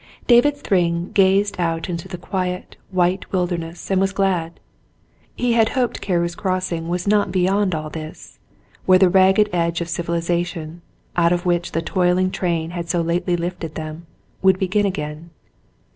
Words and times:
David 0.25 0.55
Thrjmg 0.55 1.13
gazed 1.13 1.57
out 1.59 1.87
into 1.87 2.07
the 2.07 2.17
quiet, 2.17 2.75
white 2.89 3.31
wilderness 3.31 3.91
and 3.91 4.01
was 4.01 4.13
glad. 4.13 4.59
He 5.35 5.53
hoped 5.53 6.01
Carew's 6.01 6.33
Crossing 6.33 6.87
was 6.89 7.07
not 7.07 7.31
beyond 7.31 7.75
all 7.75 7.91
this, 7.91 8.39
where 8.87 8.97
the 8.97 9.09
ragged 9.09 9.47
edge 9.53 9.79
of 9.79 9.87
civilization, 9.89 10.81
out 11.15 11.31
of 11.31 11.45
which 11.45 11.73
the 11.73 11.83
toiling 11.83 12.31
train 12.31 12.71
had 12.71 12.89
so 12.89 12.99
lately 12.99 13.37
lifted 13.37 13.75
them, 13.75 14.07
would 14.41 14.57
begin 14.57 14.87
again. 14.87 15.29